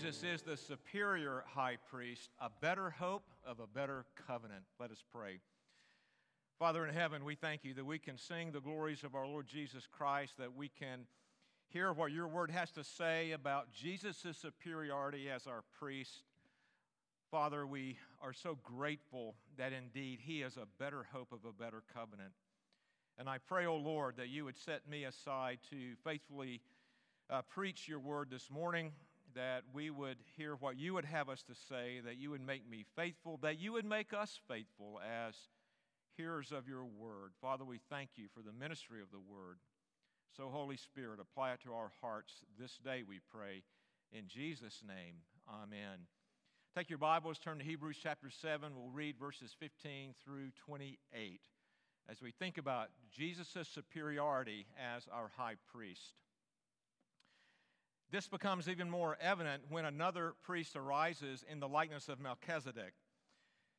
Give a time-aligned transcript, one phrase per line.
[0.00, 4.62] Jesus is the superior high priest, a better hope of a better covenant.
[4.78, 5.40] Let us pray.
[6.58, 9.46] Father in heaven, we thank you that we can sing the glories of our Lord
[9.46, 11.00] Jesus Christ, that we can
[11.68, 16.22] hear what your word has to say about Jesus' superiority as our priest.
[17.30, 21.82] Father, we are so grateful that indeed he is a better hope of a better
[21.92, 22.32] covenant.
[23.18, 26.62] And I pray, O oh Lord, that you would set me aside to faithfully
[27.28, 28.92] uh, preach your word this morning,
[29.34, 32.68] that we would hear what you would have us to say, that you would make
[32.68, 35.34] me faithful, that you would make us faithful as
[36.16, 37.32] hearers of your word.
[37.40, 39.58] Father, we thank you for the ministry of the word.
[40.36, 43.62] So, Holy Spirit, apply it to our hearts this day, we pray.
[44.12, 45.16] In Jesus' name,
[45.48, 46.06] amen.
[46.76, 48.72] Take your Bibles, turn to Hebrews chapter 7.
[48.76, 51.40] We'll read verses 15 through 28
[52.08, 56.14] as we think about Jesus' superiority as our high priest.
[58.10, 62.94] This becomes even more evident when another priest arises in the likeness of Melchizedek,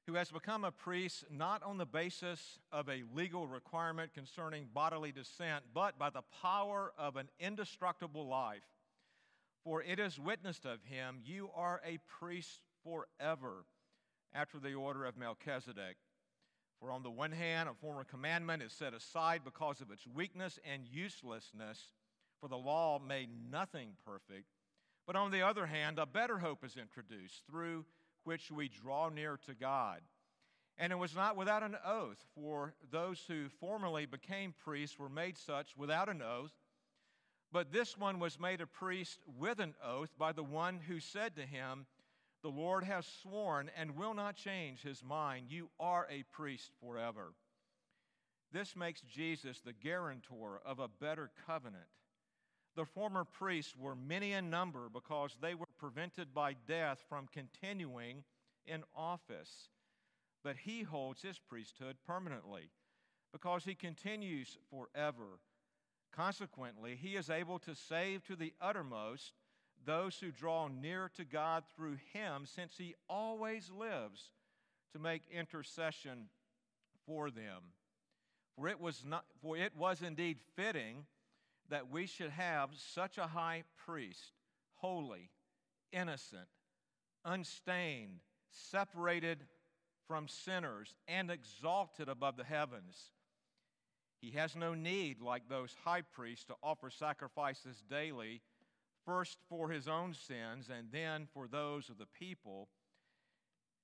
[0.07, 5.11] who has become a priest not on the basis of a legal requirement concerning bodily
[5.11, 8.63] descent, but by the power of an indestructible life.
[9.65, 13.65] For it is witnessed of him, You are a priest forever,
[14.33, 15.97] after the order of Melchizedek.
[16.79, 20.57] For on the one hand, a former commandment is set aside because of its weakness
[20.65, 21.91] and uselessness,
[22.41, 24.47] for the law made nothing perfect.
[25.05, 27.85] But on the other hand, a better hope is introduced, through
[28.23, 30.01] which we draw near to God.
[30.77, 35.37] And it was not without an oath, for those who formerly became priests were made
[35.37, 36.53] such without an oath.
[37.51, 41.35] But this one was made a priest with an oath by the one who said
[41.35, 41.85] to him,
[42.41, 45.47] The Lord has sworn and will not change his mind.
[45.49, 47.33] You are a priest forever.
[48.51, 51.85] This makes Jesus the guarantor of a better covenant.
[52.75, 58.23] The former priests were many in number because they were prevented by death from continuing
[58.65, 59.69] in office.
[60.43, 62.71] But he holds his priesthood permanently
[63.33, 65.39] because he continues forever.
[66.13, 69.33] Consequently, he is able to save to the uttermost
[69.85, 74.31] those who draw near to God through him, since he always lives
[74.93, 76.27] to make intercession
[77.05, 77.73] for them.
[78.55, 81.05] For it was, not, for it was indeed fitting
[81.71, 84.33] that we should have such a high priest,
[84.75, 85.31] holy,
[85.91, 86.47] innocent,
[87.25, 88.19] unstained,
[88.51, 89.45] separated
[90.07, 93.11] from sinners, and exalted above the heavens.
[94.19, 98.41] He has no need, like those high priests, to offer sacrifices daily,
[99.05, 102.67] first for his own sins and then for those of the people,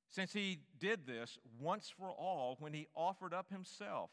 [0.10, 4.12] since he did this once for all when he offered up himself.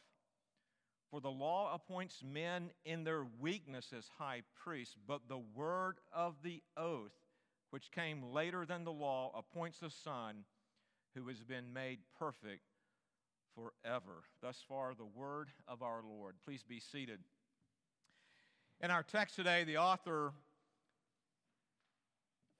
[1.14, 6.34] For the law appoints men in their weakness as high priests, but the word of
[6.42, 7.12] the oath,
[7.70, 10.42] which came later than the law, appoints a son
[11.14, 12.64] who has been made perfect
[13.54, 14.24] forever.
[14.42, 16.34] Thus far, the word of our Lord.
[16.44, 17.20] Please be seated.
[18.80, 20.32] In our text today, the author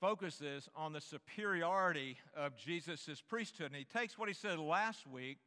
[0.00, 3.72] focuses on the superiority of Jesus' priesthood.
[3.72, 5.38] And he takes what he said last week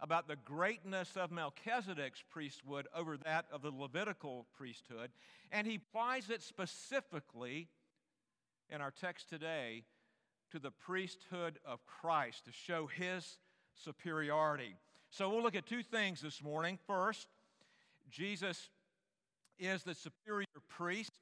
[0.00, 5.10] about the greatness of Melchizedek's priesthood over that of the Levitical priesthood,
[5.50, 7.68] and he applies it specifically
[8.68, 9.84] in our text today
[10.50, 13.38] to the priesthood of Christ to show his
[13.74, 14.76] superiority.
[15.10, 16.78] So we'll look at two things this morning.
[16.86, 17.28] First,
[18.10, 18.68] Jesus
[19.58, 21.12] is the superior priest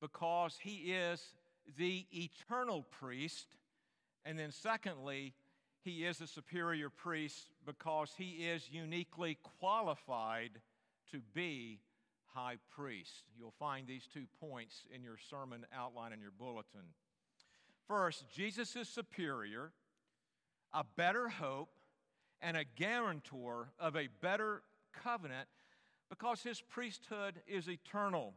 [0.00, 1.34] because he is
[1.76, 3.46] the eternal priest.
[4.24, 5.34] And then, secondly,
[5.88, 10.50] he is a superior priest because he is uniquely qualified
[11.10, 11.80] to be
[12.26, 13.24] high priest.
[13.38, 16.92] You'll find these two points in your sermon outline in your bulletin.
[17.86, 19.72] First, Jesus is superior,
[20.74, 21.70] a better hope,
[22.42, 24.62] and a guarantor of a better
[25.02, 25.48] covenant
[26.10, 28.34] because his priesthood is eternal.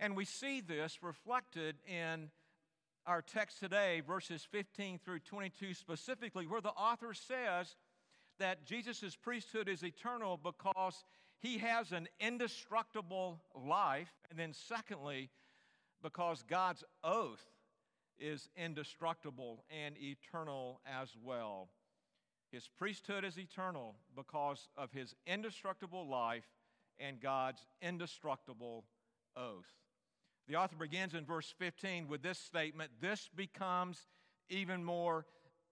[0.00, 2.30] And we see this reflected in
[3.08, 7.74] our text today, verses 15 through 22 specifically, where the author says
[8.38, 11.04] that Jesus' priesthood is eternal because
[11.40, 14.12] he has an indestructible life.
[14.30, 15.30] And then, secondly,
[16.02, 17.44] because God's oath
[18.18, 21.70] is indestructible and eternal as well.
[22.52, 26.46] His priesthood is eternal because of his indestructible life
[26.98, 28.84] and God's indestructible
[29.34, 29.72] oath.
[30.48, 34.06] The author begins in verse 15 with this statement this becomes
[34.48, 35.26] even more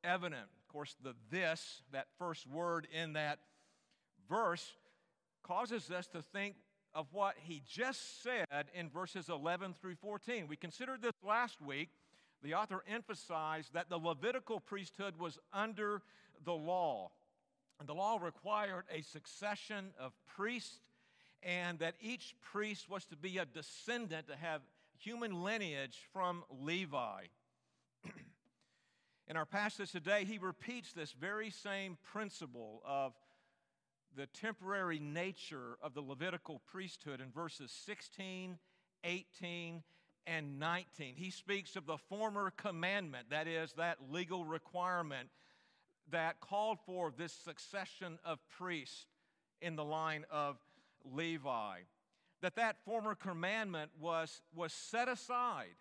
[0.05, 0.43] evident.
[0.43, 3.38] Of course, the this, that first word in that
[4.28, 4.75] verse,
[5.43, 6.56] causes us to think
[6.94, 10.46] of what he just said in verses 11 through 14.
[10.49, 11.90] We considered this last week.
[12.43, 16.02] the author emphasized that the Levitical priesthood was under
[16.44, 17.11] the law.
[17.81, 20.81] And the law required a succession of priests,
[21.43, 24.62] and that each priest was to be a descendant, to have
[24.99, 27.25] human lineage from Levi.
[29.29, 33.12] In our passage today, he repeats this very same principle of
[34.17, 38.59] the temporary nature of the Levitical priesthood in verses 16,
[39.05, 39.83] 18,
[40.27, 41.15] and 19.
[41.17, 45.29] He speaks of the former commandment, that is, that legal requirement
[46.11, 49.06] that called for this succession of priests
[49.61, 50.56] in the line of
[51.14, 51.79] Levi.
[52.43, 55.75] That that former commandment was, was set aside.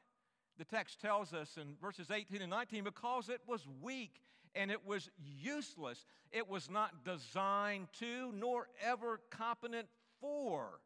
[0.58, 4.22] The text tells us in verses 18 and 19 because it was weak
[4.56, 6.06] and it was useless.
[6.32, 9.88] It was not designed to, nor ever competent
[10.22, 10.80] for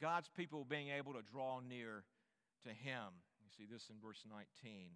[0.00, 2.04] God's people being able to draw near
[2.64, 3.06] to Him.
[3.42, 4.88] You see this in verse 19.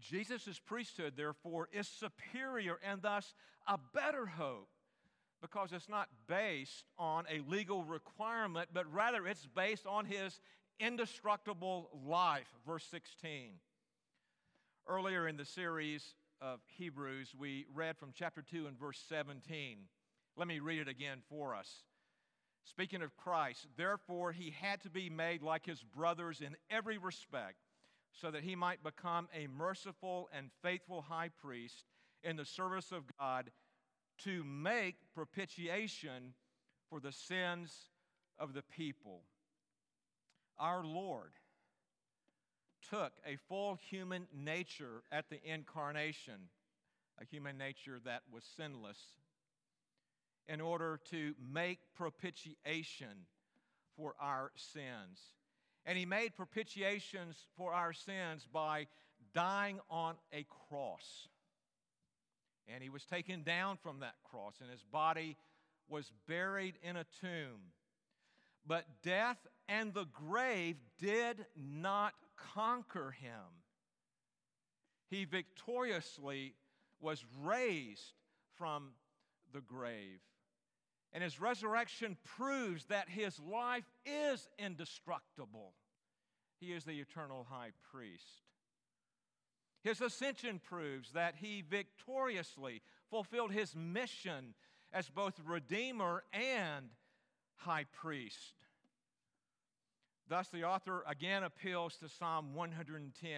[0.00, 3.34] Jesus' priesthood, therefore, is superior and thus
[3.66, 4.68] a better hope
[5.40, 10.40] because it's not based on a legal requirement, but rather it's based on His
[10.78, 12.48] indestructible life.
[12.66, 13.52] Verse 16.
[14.88, 19.78] Earlier in the series of Hebrews, we read from chapter 2 and verse 17.
[20.36, 21.68] Let me read it again for us.
[22.64, 27.56] Speaking of Christ, therefore he had to be made like his brothers in every respect,
[28.12, 31.84] so that he might become a merciful and faithful high priest
[32.22, 33.50] in the service of God
[34.24, 36.34] to make propitiation
[36.88, 37.90] for the sins
[38.38, 39.22] of the people.
[40.58, 41.32] Our Lord
[42.90, 46.48] took a full human nature at the incarnation,
[47.20, 48.98] a human nature that was sinless,
[50.48, 53.26] in order to make propitiation
[53.96, 55.20] for our sins.
[55.86, 58.86] And he made propitiations for our sins by
[59.34, 61.28] dying on a cross.
[62.72, 65.36] And he was taken down from that cross, and his body
[65.88, 67.72] was buried in a tomb.
[68.66, 69.38] But death
[69.68, 72.14] and the grave did not
[72.54, 73.64] conquer him.
[75.08, 76.54] He victoriously
[77.00, 78.14] was raised
[78.56, 78.90] from
[79.52, 80.20] the grave.
[81.12, 85.72] And his resurrection proves that his life is indestructible.
[86.60, 88.42] He is the eternal high priest.
[89.82, 94.54] His ascension proves that he victoriously fulfilled his mission
[94.92, 96.90] as both Redeemer and
[97.56, 98.54] high priest.
[100.28, 103.30] Thus, the author again appeals to Psalm 110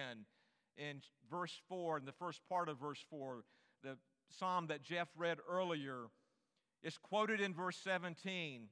[0.77, 3.43] in verse 4, in the first part of verse 4,
[3.83, 3.97] the
[4.29, 6.07] psalm that Jeff read earlier
[6.83, 8.67] is quoted in verse 17.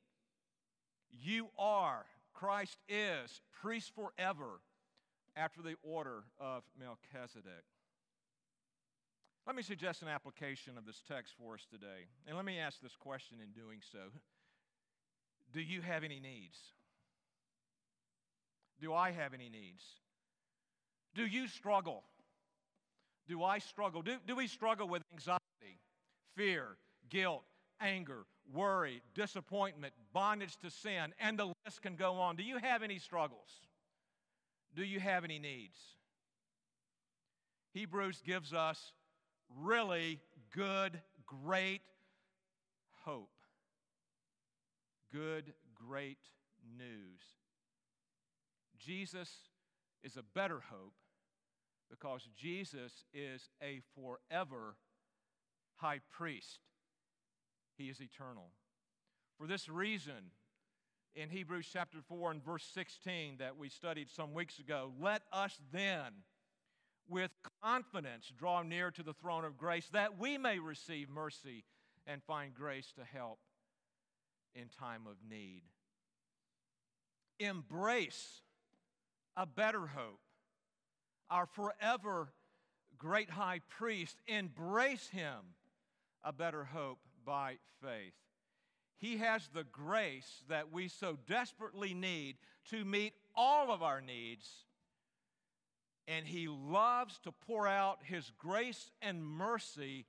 [1.11, 4.61] You are, Christ is, priest forever
[5.35, 7.63] after the order of Melchizedek.
[9.47, 12.07] Let me suggest an application of this text for us today.
[12.27, 13.99] And let me ask this question in doing so
[15.53, 16.57] Do you have any needs?
[18.79, 19.83] Do I have any needs?
[21.13, 22.03] Do you struggle?
[23.27, 24.01] Do I struggle?
[24.01, 25.79] Do, do we struggle with anxiety,
[26.35, 26.77] fear,
[27.09, 27.43] guilt,
[27.79, 32.35] anger, worry, disappointment, bondage to sin, and the list can go on?
[32.35, 33.49] Do you have any struggles?
[34.75, 35.77] Do you have any needs?
[37.73, 38.93] Hebrews gives us
[39.59, 40.19] really
[40.55, 41.81] good, great
[43.03, 43.29] hope.
[45.13, 46.17] Good, great
[46.77, 47.21] news.
[48.77, 49.29] Jesus
[50.03, 50.93] is a better hope
[51.89, 54.75] because Jesus is a forever
[55.75, 56.59] high priest.
[57.77, 58.51] He is eternal.
[59.37, 60.31] For this reason,
[61.15, 65.57] in Hebrews chapter 4 and verse 16 that we studied some weeks ago, let us
[65.71, 66.23] then
[67.09, 71.65] with confidence draw near to the throne of grace that we may receive mercy
[72.07, 73.39] and find grace to help
[74.55, 75.63] in time of need.
[77.39, 78.41] Embrace
[79.35, 80.19] a better hope.
[81.29, 82.33] Our forever
[83.01, 85.55] great high priest, embrace him
[86.23, 88.13] a better hope by faith.
[89.01, 92.35] He has the grace that we so desperately need
[92.69, 94.47] to meet all of our needs.
[96.07, 100.05] And He loves to pour out His grace and mercy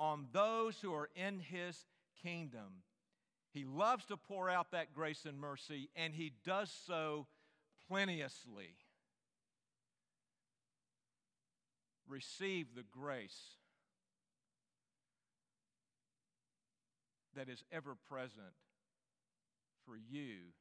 [0.00, 1.84] on those who are in His
[2.22, 2.82] kingdom.
[3.52, 7.26] He loves to pour out that grace and mercy, and He does so
[7.88, 8.74] plenteously.
[12.08, 13.58] Receive the grace
[17.36, 18.54] that is ever present
[19.84, 20.52] for you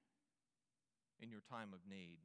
[1.21, 2.17] in your time of need.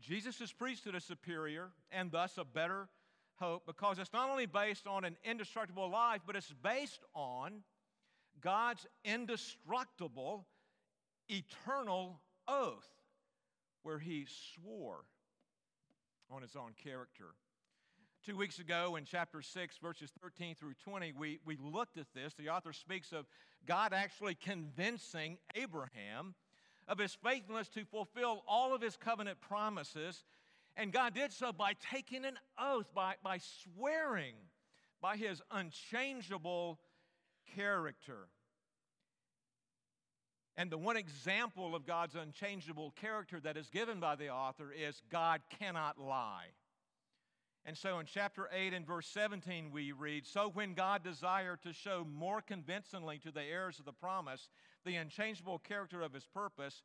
[0.00, 2.88] Jesus' is priesthood is superior and thus a better
[3.36, 7.62] hope because it's not only based on an indestructible life, but it's based on
[8.40, 10.46] God's indestructible,
[11.28, 12.88] eternal oath
[13.82, 15.04] where he swore
[16.30, 17.34] on his own character.
[18.24, 22.32] Two weeks ago in chapter 6, verses 13 through 20, we, we looked at this.
[22.32, 23.26] The author speaks of
[23.66, 26.34] God actually convincing Abraham
[26.88, 30.24] of his faithfulness to fulfill all of his covenant promises.
[30.74, 34.36] And God did so by taking an oath, by, by swearing
[35.02, 36.80] by his unchangeable
[37.54, 38.28] character.
[40.56, 45.02] And the one example of God's unchangeable character that is given by the author is
[45.10, 46.46] God cannot lie.
[47.66, 51.72] And so in chapter 8 and verse 17, we read So when God desired to
[51.72, 54.48] show more convincingly to the heirs of the promise
[54.84, 56.82] the unchangeable character of his purpose,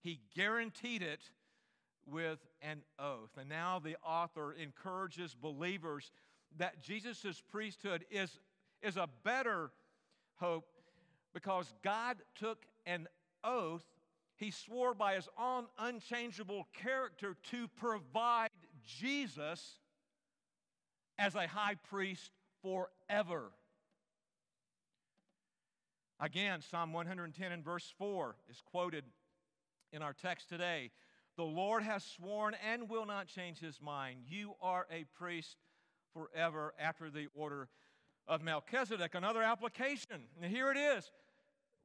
[0.00, 1.20] he guaranteed it
[2.06, 3.30] with an oath.
[3.38, 6.10] And now the author encourages believers
[6.56, 8.38] that Jesus' priesthood is,
[8.82, 9.70] is a better
[10.36, 10.64] hope
[11.34, 13.06] because God took an
[13.44, 13.84] oath.
[14.36, 18.50] He swore by his own unchangeable character to provide
[18.82, 19.78] Jesus
[21.18, 22.30] as a high priest
[22.62, 23.52] forever.
[26.18, 29.04] Again, Psalm 110 and verse 4 is quoted
[29.92, 30.90] in our text today.
[31.36, 34.20] The Lord has sworn and will not change his mind.
[34.26, 35.56] You are a priest
[36.14, 37.68] forever after the order
[38.26, 39.14] of Melchizedek.
[39.14, 41.10] Another application, and here it is.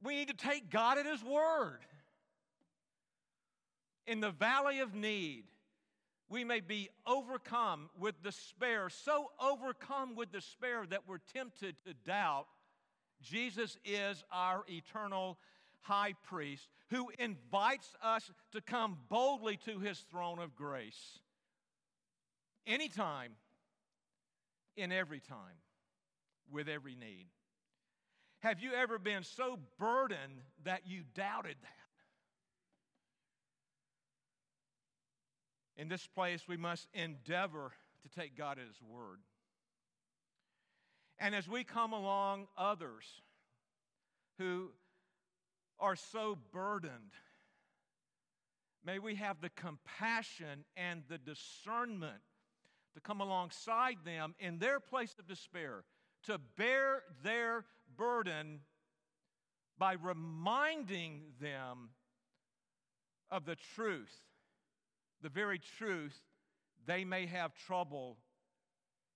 [0.02, 1.80] We need to take God at his word.
[4.06, 5.44] In the valley of need,
[6.32, 12.46] we may be overcome with despair, so overcome with despair that we're tempted to doubt
[13.20, 15.38] Jesus is our eternal
[15.82, 21.18] high priest who invites us to come boldly to his throne of grace
[22.66, 23.32] anytime,
[24.76, 25.60] in every time,
[26.50, 27.26] with every need.
[28.40, 31.81] Have you ever been so burdened that you doubted that?
[35.76, 39.20] In this place, we must endeavor to take God at His word.
[41.18, 43.04] And as we come along others
[44.38, 44.70] who
[45.78, 47.12] are so burdened,
[48.84, 52.20] may we have the compassion and the discernment
[52.94, 55.84] to come alongside them in their place of despair,
[56.24, 57.64] to bear their
[57.96, 58.60] burden
[59.78, 61.90] by reminding them
[63.30, 64.20] of the truth
[65.22, 66.18] the very truth
[66.86, 68.18] they may have trouble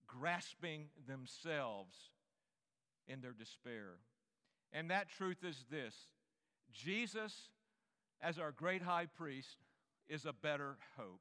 [0.06, 1.96] grasping themselves
[3.08, 3.94] in their despair.
[4.72, 5.94] And that truth is this
[6.72, 7.34] Jesus,
[8.20, 9.56] as our great high priest,
[10.08, 11.20] is a better hope.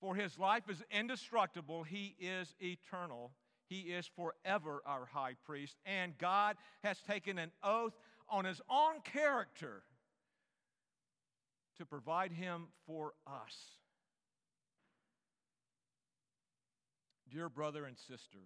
[0.00, 3.32] For his life is indestructible, he is eternal,
[3.66, 7.92] he is forever our high priest, and God has taken an oath
[8.28, 9.82] on his own character
[11.78, 13.56] to provide him for us.
[17.30, 18.38] Dear brother and sister,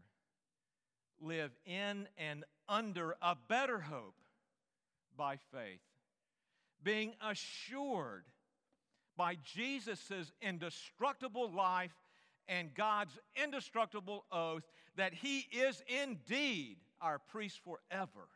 [1.21, 4.17] live in and under a better hope
[5.17, 5.81] by faith,
[6.83, 8.25] being assured
[9.17, 11.95] by Jesus' indestructible life
[12.49, 14.65] and God's indestructible oath
[14.97, 18.29] that He is indeed our priest forever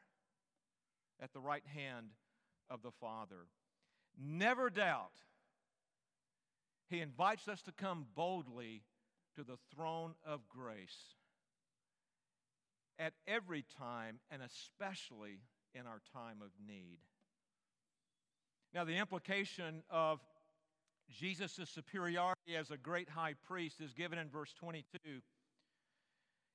[1.20, 2.06] at the right hand
[2.70, 3.46] of the Father.
[4.20, 5.12] Never doubt.
[6.88, 8.82] He invites us to come boldly
[9.36, 11.14] to the throne of grace
[12.98, 15.40] at every time, and especially
[15.74, 16.98] in our time of need.
[18.74, 20.20] Now, the implication of
[21.10, 24.98] Jesus' superiority as a great high priest is given in verse 22.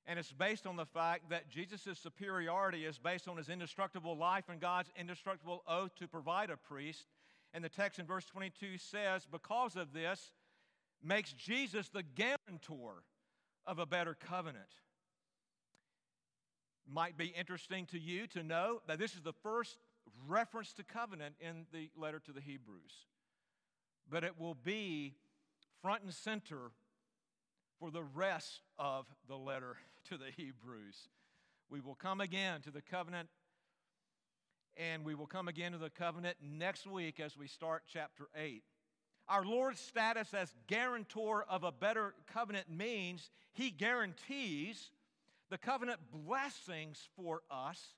[0.06, 4.44] And it's based on the fact that Jesus' superiority is based on his indestructible life
[4.48, 7.06] and God's indestructible oath to provide a priest.
[7.54, 10.32] And the text in verse 22 says, because of this,
[11.02, 13.04] makes Jesus the guarantor
[13.64, 14.66] of a better covenant.
[16.86, 19.78] Might be interesting to you to know that this is the first
[20.26, 23.06] reference to covenant in the letter to the Hebrews.
[24.10, 25.14] But it will be
[25.80, 26.72] front and center
[27.78, 29.76] for the rest of the letter
[30.08, 31.08] to the Hebrews.
[31.70, 33.28] We will come again to the covenant
[34.76, 38.62] and we will come again to the covenant next week as we start chapter 8.
[39.28, 44.90] Our Lord's status as guarantor of a better covenant means he guarantees
[45.50, 47.94] the covenant blessings for us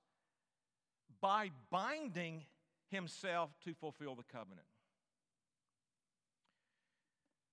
[1.20, 2.44] by binding
[2.90, 4.66] himself to fulfill the covenant.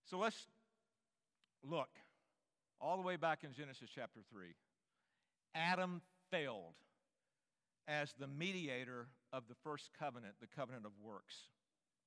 [0.09, 0.47] So let's
[1.67, 1.89] look
[2.79, 4.47] all the way back in Genesis chapter 3.
[5.55, 6.75] Adam failed
[7.87, 11.35] as the mediator of the first covenant, the covenant of works.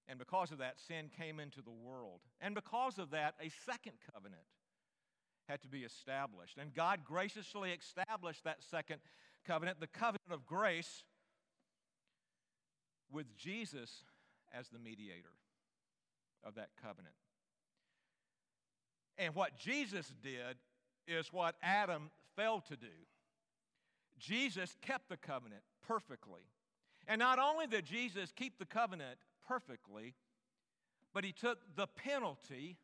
[0.09, 2.21] And because of that, sin came into the world.
[2.41, 4.43] And because of that, a second covenant
[5.49, 6.59] had to be established.
[6.61, 9.01] And God graciously established that second
[9.47, 11.05] covenant, the covenant of grace,
[13.11, 14.03] with Jesus
[14.53, 15.35] as the mediator
[16.45, 17.15] of that covenant.
[19.19, 20.57] And what Jesus did
[21.07, 22.87] is what Adam failed to do.
[24.19, 26.43] Jesus kept the covenant perfectly.
[27.07, 30.15] And not only did Jesus keep the covenant perfectly,
[31.15, 32.79] but he took the penalty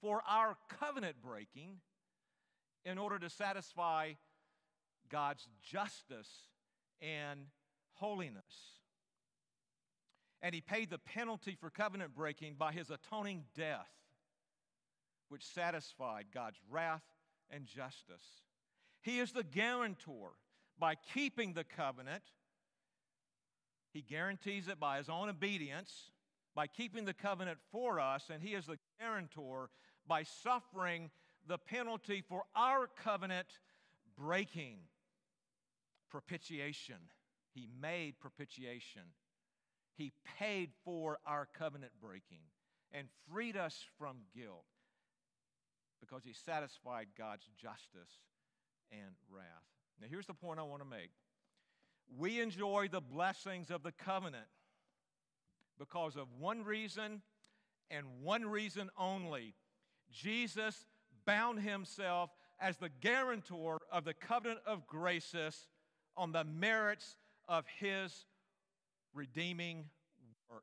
[0.00, 1.78] for our covenant breaking
[2.84, 4.12] in order to satisfy
[5.10, 6.30] God's justice
[7.00, 7.46] and
[7.94, 8.80] holiness.
[10.42, 13.88] And he paid the penalty for covenant breaking by his atoning death,
[15.28, 17.04] which satisfied God's wrath
[17.50, 18.42] and justice.
[19.04, 20.32] He is the guarantor.
[20.76, 22.24] By keeping the covenant,
[23.92, 26.10] he guarantees it by his own obedience,
[26.54, 29.70] by keeping the covenant for us, and he is the guarantor
[30.08, 31.10] by suffering
[31.46, 33.46] the penalty for our covenant
[34.18, 34.78] breaking.
[36.10, 36.96] Propitiation.
[37.54, 39.02] He made propitiation.
[39.96, 42.42] He paid for our covenant breaking
[42.90, 44.64] and freed us from guilt
[46.00, 48.18] because he satisfied God's justice
[49.02, 49.44] and wrath.
[50.00, 51.10] Now, here's the point I want to make
[52.16, 54.46] we enjoy the blessings of the covenant
[55.78, 57.22] because of one reason
[57.90, 59.54] and one reason only.
[60.12, 60.86] Jesus
[61.24, 65.66] bound himself as the guarantor of the covenant of graces
[66.16, 67.16] on the merits
[67.48, 68.26] of his
[69.12, 69.84] redeeming
[70.50, 70.62] work.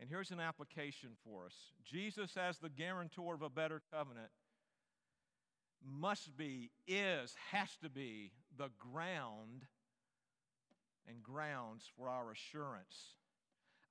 [0.00, 4.28] And here's an application for us Jesus, as the guarantor of a better covenant,
[5.84, 9.66] must be, is, has to be the ground
[11.08, 13.14] and grounds for our assurance.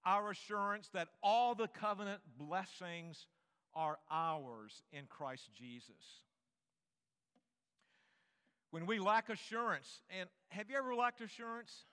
[0.06, 3.28] Our assurance that all the covenant blessings
[3.74, 6.22] are ours in Christ Jesus.
[8.72, 11.86] When we lack assurance, and have you ever lacked assurance?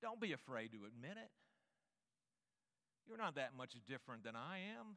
[0.00, 1.30] Don't be afraid to admit it.
[3.08, 4.96] You're not that much different than I am.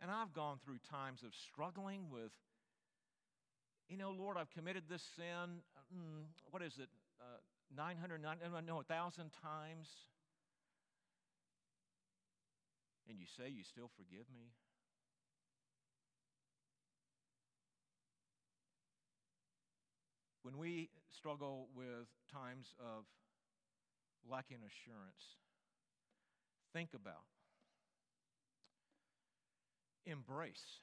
[0.00, 2.32] And I've gone through times of struggling with,
[3.88, 5.60] you know, Lord, I've committed this sin.
[5.94, 6.88] Mm, what is it?
[7.20, 7.36] Uh,
[7.76, 9.88] 909, no, 1,000 times.
[13.08, 14.52] And you say you still forgive me?
[20.42, 23.04] When we struggle with times of
[24.28, 25.36] lacking assurance,
[26.72, 27.26] think about
[30.06, 30.80] embrace.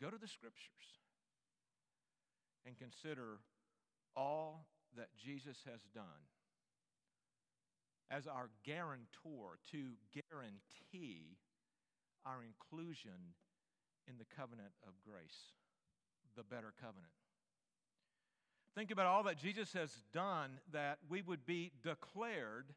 [0.00, 1.00] Go to the scriptures
[2.66, 3.38] and consider
[4.16, 4.66] all
[4.96, 6.26] that Jesus has done
[8.10, 11.38] as our guarantor to guarantee
[12.26, 13.34] our inclusion
[14.06, 15.54] in the covenant of grace,
[16.36, 17.12] the better covenant.
[18.74, 22.74] Think about all that Jesus has done that we would be declared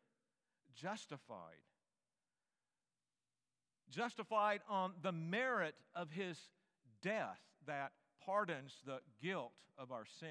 [0.76, 1.64] justified
[3.90, 6.38] justified on the merit of his
[7.02, 7.92] death that
[8.26, 10.30] pardons the guilt of our sin,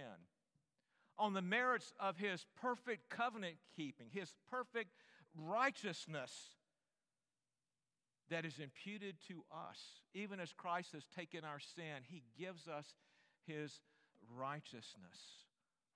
[1.18, 4.90] on the merits of his perfect covenant keeping, his perfect
[5.36, 6.30] righteousness
[8.30, 9.78] that is imputed to us.
[10.14, 12.94] Even as Christ has taken our sin, he gives us
[13.46, 13.80] his
[14.34, 15.44] righteousness,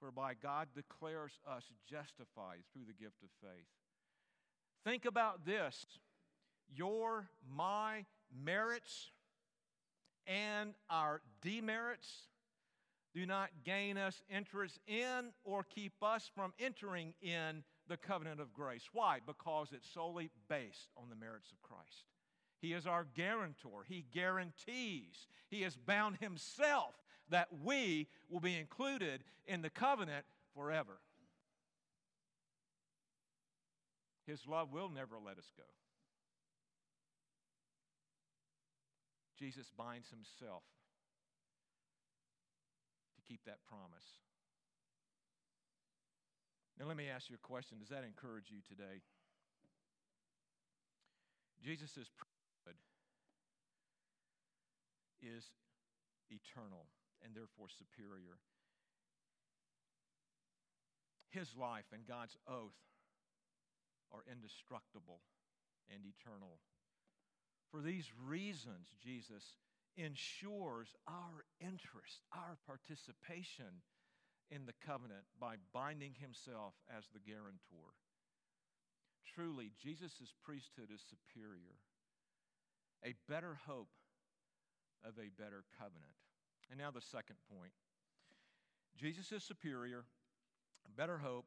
[0.01, 3.67] whereby God declares us justified through the gift of faith.
[4.85, 5.87] Think about this
[6.75, 8.05] your, my
[8.45, 9.11] merits
[10.27, 12.29] and our demerits
[13.15, 18.53] do not gain us interest in or keep us from entering in the covenant of
[18.53, 18.89] grace.
[18.93, 19.19] Why?
[19.27, 22.05] Because it's solely based on the merits of Christ.
[22.61, 23.85] He is our guarantor.
[23.89, 25.27] He guarantees.
[25.49, 26.95] He has bound himself
[27.31, 30.99] that we will be included in the covenant forever.
[34.27, 35.65] His love will never let us go.
[39.39, 40.67] Jesus binds himself
[43.15, 44.19] to keep that promise.
[46.79, 47.79] Now, let me ask you a question.
[47.79, 49.03] Does that encourage you today?
[51.63, 52.79] Jesus' priesthood
[55.23, 55.51] is
[56.31, 56.87] eternal
[57.23, 58.39] and therefore superior.
[61.31, 62.79] His life and God's oath
[64.15, 65.21] are indestructible
[65.91, 66.63] and eternal.
[67.71, 69.57] For these reasons, Jesus
[69.97, 73.83] ensures our interest, our participation
[74.51, 77.93] in the covenant by binding himself as the guarantor.
[79.35, 81.77] Truly, Jesus' priesthood is superior,
[83.05, 83.91] a better hope
[85.05, 86.17] of a better covenant.
[86.71, 87.73] And now the second point
[88.97, 90.05] Jesus is superior,
[90.97, 91.47] better hope,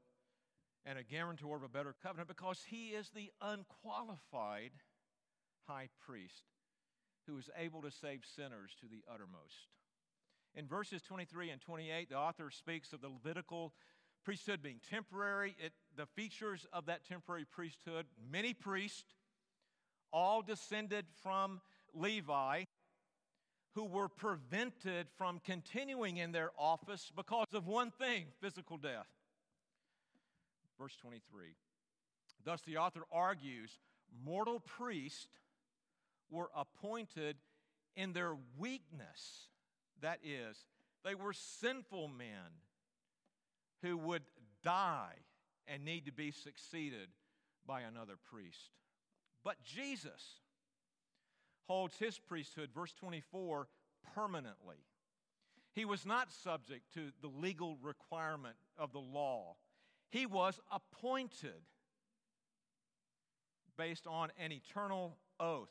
[0.86, 4.71] and a guarantor of a better covenant because he is the unqualified
[5.71, 6.43] high priest
[7.27, 9.69] who is able to save sinners to the uttermost.
[10.55, 13.73] In verses 23 and 28, the author speaks of the Levitical
[14.25, 15.55] priesthood being temporary.
[15.63, 19.15] It, the features of that temporary priesthood many priests,
[20.12, 21.62] all descended from
[21.93, 22.63] Levi,
[23.75, 29.07] who were prevented from continuing in their office because of one thing physical death.
[30.77, 31.21] Verse 23.
[32.43, 33.79] Thus, the author argues
[34.25, 35.27] mortal priests
[36.32, 37.36] were appointed
[37.96, 39.50] in their weakness.
[40.02, 40.65] That is,
[41.04, 42.60] they were sinful men
[43.84, 44.24] who would
[44.63, 45.15] die
[45.67, 47.10] and need to be succeeded
[47.65, 48.72] by another priest.
[49.44, 50.39] But Jesus
[51.67, 53.67] holds his priesthood, verse 24,
[54.15, 54.78] permanently.
[55.74, 59.56] He was not subject to the legal requirement of the law.
[60.10, 61.62] He was appointed
[63.78, 65.70] based on an eternal oath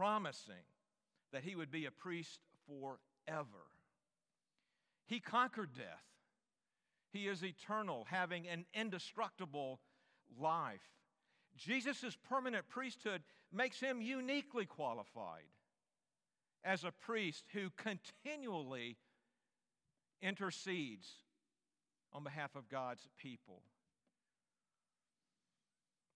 [0.00, 0.64] promising
[1.30, 3.66] that he would be a priest forever.
[5.06, 6.06] He conquered death.
[7.12, 9.78] He is eternal, having an indestructible
[10.40, 10.80] life.
[11.54, 13.20] Jesus' permanent priesthood
[13.52, 15.44] makes him uniquely qualified
[16.64, 18.96] as a priest who continually
[20.22, 21.08] intercedes
[22.14, 23.60] on behalf of God's people.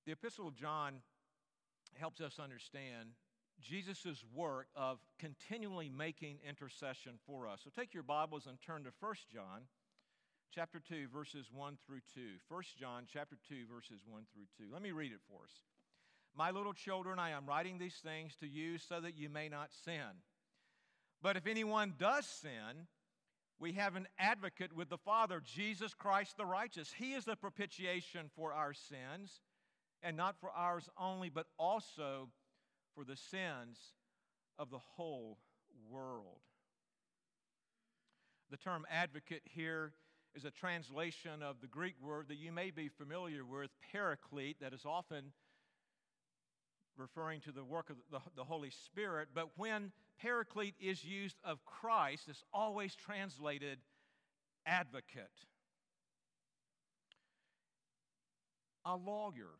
[0.06, 1.00] The Epistle of John
[1.98, 3.10] helps us understand
[3.60, 7.60] Jesus' work of continually making intercession for us.
[7.64, 9.62] So take your Bibles and turn to 1 John
[10.54, 12.20] chapter 2 verses 1 through 2.
[12.48, 14.72] 1 John chapter 2 verses 1 through 2.
[14.72, 15.52] Let me read it for us.
[16.36, 19.72] My little children, I am writing these things to you so that you may not
[19.84, 20.22] sin.
[21.22, 22.86] But if anyone does sin,
[23.58, 26.92] we have an advocate with the Father, Jesus Christ the righteous.
[26.96, 29.40] He is the propitiation for our sins,
[30.02, 32.28] and not for ours only, but also
[32.94, 33.78] for the sins
[34.58, 35.38] of the whole
[35.90, 36.40] world.
[38.50, 39.92] The term advocate here
[40.34, 44.72] is a translation of the Greek word that you may be familiar with, paraclete, that
[44.72, 45.32] is often
[46.96, 49.28] referring to the work of the, the, Holy Spirit.
[49.34, 53.78] But when paraclete is used of Christ, it's always translated
[54.66, 55.30] advocate.
[58.84, 59.58] A lawyer,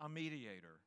[0.00, 0.80] a mediator,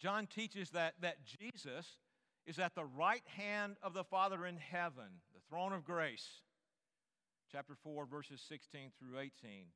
[0.00, 1.98] John teaches that, that Jesus
[2.46, 6.26] is at the right hand of the Father in heaven, the throne of grace.
[7.52, 9.66] Chapter 4, verses 16 through 18.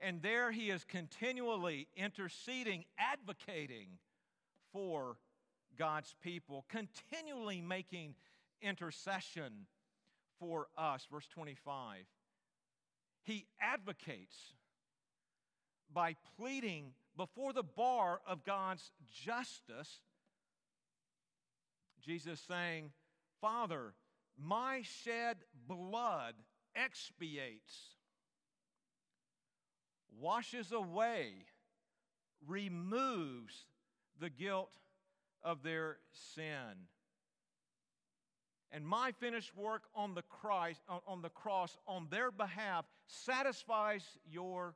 [0.00, 3.98] And there he is continually interceding, advocating
[4.72, 5.16] for
[5.76, 8.14] God's people, continually making
[8.62, 9.66] intercession
[10.38, 11.06] for us.
[11.10, 12.04] Verse 25.
[13.24, 14.36] He advocates
[15.92, 20.00] by pleading before the bar of God's justice,
[22.00, 22.90] Jesus saying,
[23.40, 23.94] Father,
[24.38, 26.34] my shed blood
[26.74, 27.96] expiates,
[30.20, 31.32] washes away,
[32.46, 33.66] removes
[34.20, 34.70] the guilt
[35.42, 35.98] of their
[36.34, 36.88] sin.
[38.72, 44.74] And my finished work on the, Christ, on the cross on their behalf satisfies your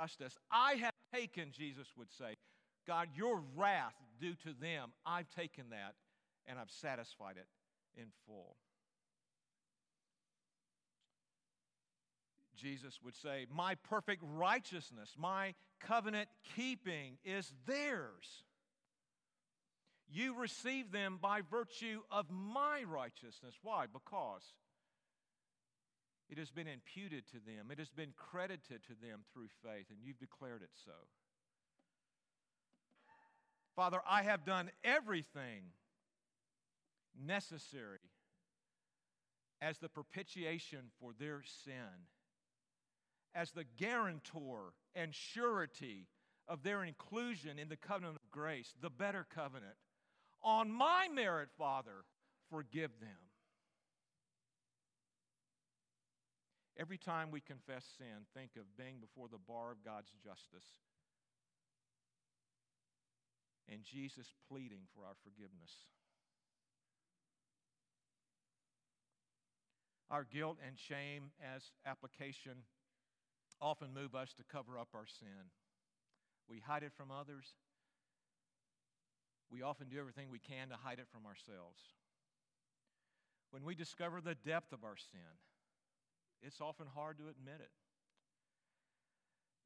[0.00, 0.36] justice.
[0.50, 2.36] I have taken, Jesus would say,
[2.86, 5.94] God, your wrath due to them, I've taken that
[6.46, 7.46] and I've satisfied it
[8.00, 8.56] in full.
[12.56, 18.44] Jesus would say, My perfect righteousness, my covenant keeping is theirs.
[20.12, 23.54] You receive them by virtue of my righteousness.
[23.62, 23.86] Why?
[23.86, 24.42] Because
[26.30, 29.98] it has been imputed to them, it has been credited to them through faith, and
[30.02, 30.92] you've declared it so.
[33.74, 35.62] Father, I have done everything
[37.26, 37.98] necessary
[39.60, 42.06] as the propitiation for their sin,
[43.34, 46.06] as the guarantor and surety
[46.48, 49.74] of their inclusion in the covenant of grace, the better covenant.
[50.42, 52.04] On my merit, Father,
[52.50, 53.29] forgive them.
[56.80, 60.64] Every time we confess sin, think of being before the bar of God's justice
[63.70, 65.70] and Jesus pleading for our forgiveness.
[70.10, 72.64] Our guilt and shame as application
[73.60, 75.52] often move us to cover up our sin.
[76.48, 77.44] We hide it from others.
[79.50, 81.78] We often do everything we can to hide it from ourselves.
[83.50, 85.36] When we discover the depth of our sin,
[86.42, 87.70] it's often hard to admit it.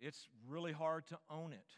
[0.01, 1.71] It's really hard to own it.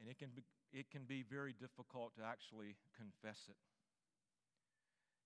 [0.00, 3.56] And it can be, it can be very difficult to actually confess it.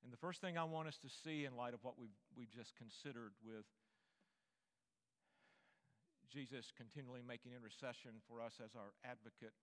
[0.03, 2.51] And the first thing I want us to see in light of what we've, we've
[2.51, 3.67] just considered with
[6.33, 9.55] Jesus continually making intercession for us as our advocate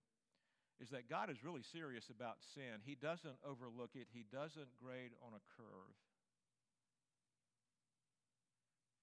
[0.80, 2.80] is that God is really serious about sin.
[2.86, 5.92] He doesn't overlook it, He doesn't grade on a curve.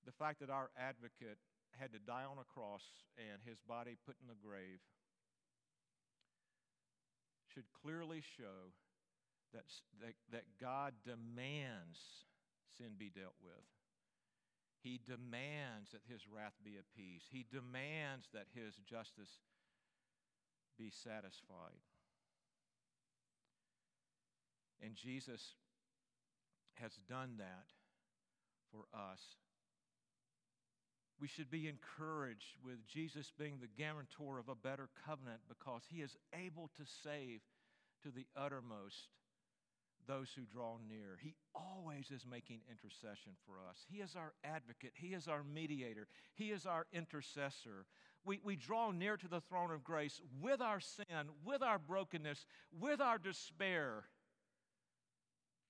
[0.07, 1.37] The fact that our advocate
[1.75, 4.79] had to die on a cross and his body put in the grave
[7.53, 8.71] should clearly show
[9.53, 9.67] that,
[9.99, 11.99] that, that God demands
[12.77, 13.67] sin be dealt with.
[14.81, 17.25] He demands that his wrath be appeased.
[17.29, 19.43] He demands that his justice
[20.77, 21.83] be satisfied.
[24.81, 25.55] And Jesus
[26.75, 27.73] has done that
[28.71, 29.19] for us.
[31.19, 36.01] We should be encouraged with Jesus being the guarantor of a better covenant because he
[36.01, 37.41] is able to save
[38.03, 39.09] to the uttermost
[40.07, 41.17] those who draw near.
[41.21, 43.85] He always is making intercession for us.
[43.89, 47.85] He is our advocate, He is our mediator, He is our intercessor.
[48.25, 52.45] We, we draw near to the throne of grace with our sin, with our brokenness,
[52.77, 54.03] with our despair.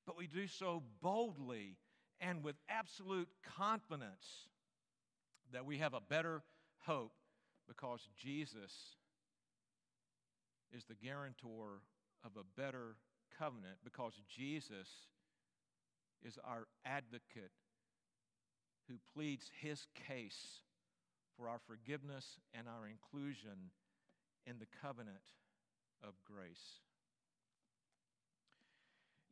[0.05, 1.77] But we do so boldly
[2.19, 4.47] and with absolute confidence
[5.53, 6.41] that we have a better
[6.79, 7.13] hope
[7.67, 8.71] because Jesus
[10.75, 11.81] is the guarantor
[12.23, 12.95] of a better
[13.38, 14.88] covenant because Jesus
[16.25, 17.51] is our advocate
[18.88, 20.62] who pleads his case
[21.36, 23.71] for our forgiveness and our inclusion
[24.45, 25.17] in the covenant
[26.03, 26.81] of grace.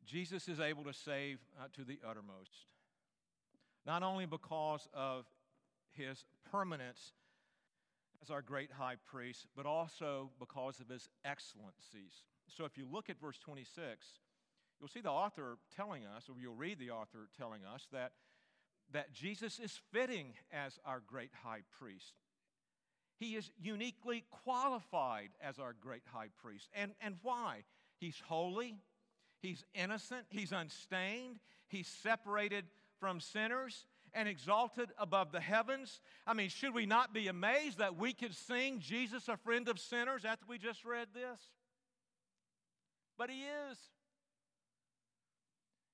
[0.04, 2.66] Jesus is able to save uh, to the uttermost,
[3.84, 5.24] not only because of
[5.96, 7.12] his permanence
[8.22, 12.24] as our great high priest, but also because of his excellencies.
[12.48, 14.06] So if you look at verse 26,
[14.80, 18.12] you'll see the author telling us, or you'll read the author telling us, that,
[18.92, 22.14] that Jesus is fitting as our great high priest.
[23.18, 26.68] He is uniquely qualified as our great high priest.
[26.74, 27.64] And, and why?
[27.98, 28.76] He's holy,
[29.40, 32.66] he's innocent, he's unstained, he's separated
[33.00, 36.00] from sinners and exalted above the heavens.
[36.26, 39.78] I mean, should we not be amazed that we could sing Jesus a friend of
[39.78, 41.38] sinners after we just read this?
[43.18, 43.78] But he is.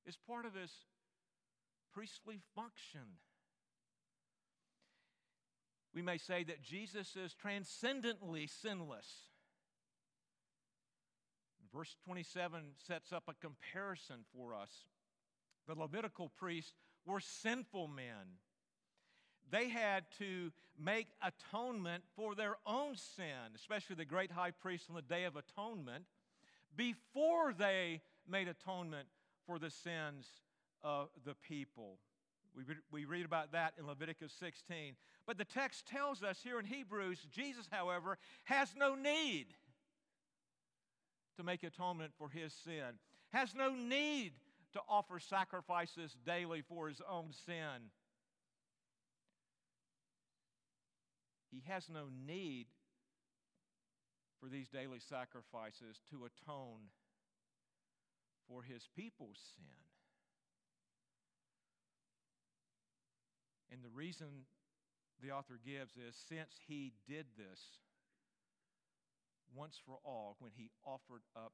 [0.06, 0.70] It's part of his
[1.92, 3.18] priestly function.
[5.94, 9.08] We may say that Jesus is transcendently sinless.
[11.74, 14.70] Verse 27 sets up a comparison for us.
[15.66, 18.38] The Levitical priests were sinful men.
[19.50, 20.50] They had to
[20.82, 25.36] make atonement for their own sin, especially the great high priest on the Day of
[25.36, 26.04] Atonement
[26.76, 29.08] before they made atonement
[29.46, 30.26] for the sins
[30.82, 31.98] of the people.
[32.56, 34.94] We, we read about that in Leviticus 16.
[35.26, 39.46] But the text tells us here in Hebrews Jesus, however, has no need
[41.36, 42.98] to make atonement for his sin,
[43.32, 44.32] has no need
[44.72, 47.90] to offer sacrifices daily for his own sin.
[51.50, 52.66] He has no need
[54.40, 56.90] for these daily sacrifices to atone
[58.48, 59.64] for his people's sin.
[63.70, 64.46] And the reason
[65.22, 67.60] the author gives is since he did this
[69.54, 71.52] once for all when he offered up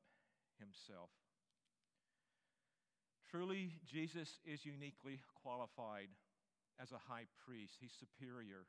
[0.58, 1.10] himself.
[3.30, 6.08] Truly, Jesus is uniquely qualified
[6.80, 7.74] as a high priest.
[7.80, 8.64] He's superior.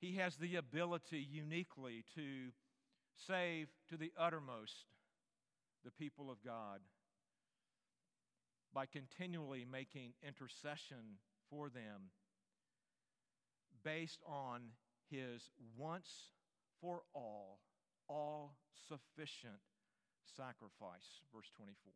[0.00, 2.50] He has the ability uniquely to
[3.26, 4.86] save to the uttermost
[5.84, 6.80] the people of God
[8.74, 12.10] by continually making intercession for them
[13.84, 14.60] based on
[15.10, 16.08] his once
[16.80, 17.60] for all,
[18.08, 18.56] all
[18.88, 19.60] sufficient
[20.36, 21.22] sacrifice.
[21.34, 21.92] Verse 24.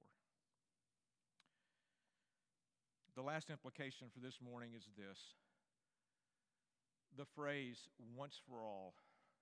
[3.16, 5.18] The last implication for this morning is this
[7.16, 8.94] the phrase once for all,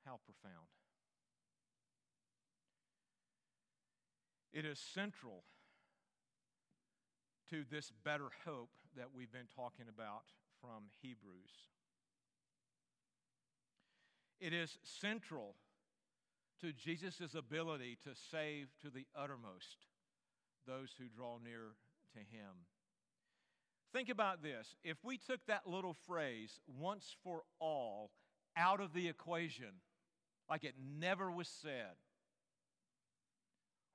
[0.05, 0.69] how profound.
[4.53, 5.45] It is central
[7.49, 10.25] to this better hope that we've been talking about
[10.61, 11.71] from Hebrews.
[14.39, 15.55] It is central
[16.61, 19.87] to Jesus' ability to save to the uttermost
[20.67, 21.77] those who draw near
[22.13, 22.67] to him.
[23.92, 24.74] Think about this.
[24.85, 28.11] If we took that little phrase, once for all,
[28.57, 29.81] out of the equation,
[30.48, 31.96] like it never was said,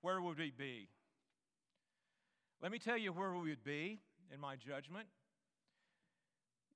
[0.01, 0.89] where would we be?
[2.61, 3.99] Let me tell you where we would be,
[4.33, 5.07] in my judgment.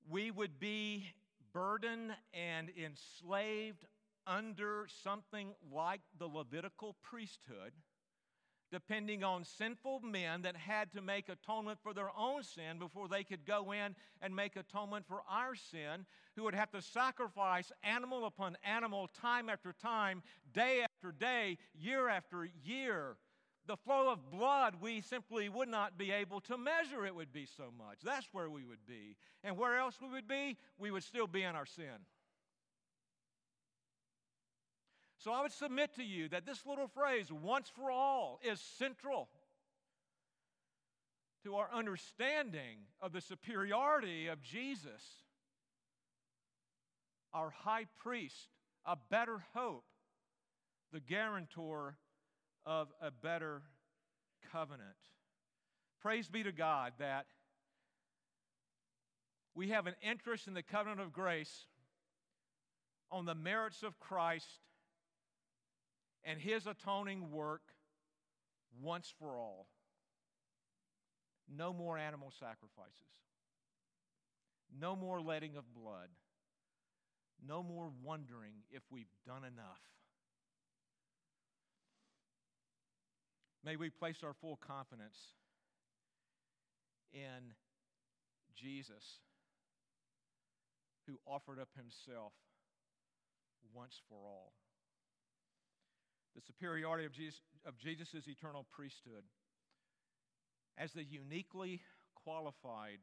[0.08, 1.06] We would be
[1.52, 3.84] burdened and enslaved
[4.26, 7.72] under something like the Levitical priesthood
[8.72, 13.22] depending on sinful men that had to make atonement for their own sin before they
[13.22, 18.24] could go in and make atonement for our sin, who would have to sacrifice animal
[18.24, 20.22] upon animal, time after time,
[20.54, 23.16] day after day, year after year.
[23.66, 27.06] The flow of blood, we simply would not be able to measure.
[27.06, 27.98] It would be so much.
[28.02, 29.16] That's where we would be.
[29.44, 30.56] And where else we would be?
[30.78, 32.06] We would still be in our sin.
[35.22, 39.28] So I would submit to you that this little phrase, once for all, is central
[41.44, 45.00] to our understanding of the superiority of Jesus,
[47.32, 48.48] our high priest,
[48.84, 49.84] a better hope,
[50.92, 51.98] the guarantor
[52.66, 53.62] of a better
[54.50, 54.88] covenant.
[56.00, 57.26] Praise be to God that
[59.54, 61.66] we have an interest in the covenant of grace
[63.12, 64.48] on the merits of Christ
[66.24, 67.62] and his atoning work
[68.80, 69.66] once for all.
[71.54, 73.08] No more animal sacrifices.
[74.78, 76.08] No more letting of blood.
[77.46, 79.80] No more wondering if we've done enough.
[83.64, 85.18] May we place our full confidence
[87.12, 87.52] in
[88.54, 89.20] Jesus,
[91.06, 92.32] who offered up himself
[93.74, 94.52] once for all
[96.34, 99.24] the superiority of Jesus' of eternal priesthood
[100.78, 101.82] as the uniquely
[102.14, 102.98] qualified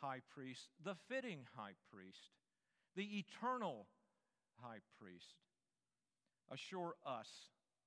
[0.00, 2.30] high priest, the fitting high priest,
[2.96, 3.86] the eternal
[4.60, 5.34] high priest,
[6.50, 7.28] assure us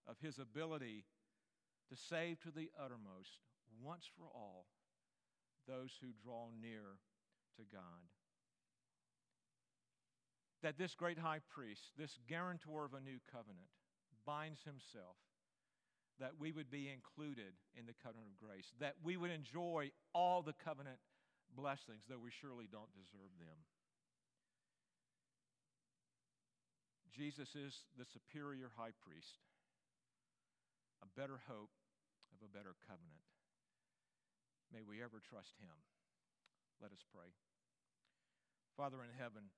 [0.08, 1.06] of his ability
[1.90, 3.40] to save to the uttermost,
[3.82, 4.66] once for all,
[5.68, 6.98] those who draw near
[7.56, 8.08] to God.
[10.64, 13.70] That this great high priest, this guarantor of a new covenant,
[14.28, 15.16] binds himself
[16.20, 20.44] that we would be included in the covenant of grace, that we would enjoy all
[20.44, 21.00] the covenant
[21.56, 23.56] blessings, though we surely don't deserve them.
[27.16, 29.42] Jesus is the superior high priest,
[31.02, 31.72] a better hope
[32.36, 33.24] of a better covenant.
[34.70, 35.74] May we ever trust him.
[36.78, 37.32] Let us pray.
[38.76, 39.50] Father in heaven,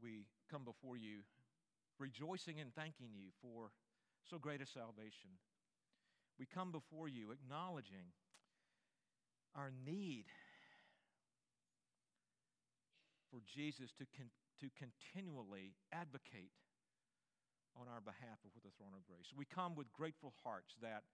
[0.00, 1.28] we come before you
[1.98, 3.70] rejoicing and thanking you for
[4.28, 5.38] so great a salvation.
[6.38, 8.12] We come before you acknowledging
[9.54, 10.26] our need
[13.30, 16.52] for Jesus to, con- to continually advocate
[17.76, 19.32] on our behalf before the throne of grace.
[19.36, 21.04] We come with grateful hearts that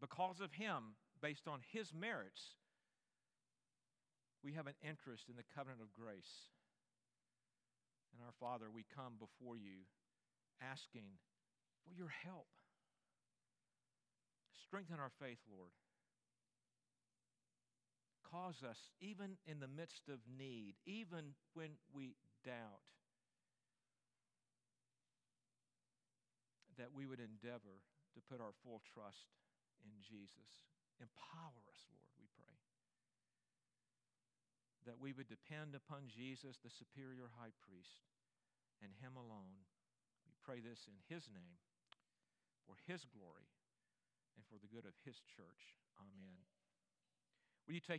[0.00, 2.58] because of Him, based on His merits,
[4.42, 6.50] we have an interest in the covenant of grace.
[8.14, 9.86] And our Father, we come before you
[10.62, 11.18] asking
[11.84, 12.48] for your help.
[14.66, 15.72] Strengthen our faith, Lord.
[18.24, 22.82] Cause us, even in the midst of need, even when we doubt,
[26.74, 27.78] that we would endeavor
[28.14, 29.30] to put our full trust
[29.86, 30.66] in Jesus.
[30.98, 32.58] Empower us, Lord, we pray.
[34.86, 38.02] That we would depend upon Jesus, the superior high priest,
[38.82, 39.62] and Him alone
[40.44, 41.56] pray this in His name,
[42.68, 43.48] for His glory,
[44.36, 45.80] and for the good of His church.
[45.96, 46.44] Amen.
[47.64, 47.92] Will you take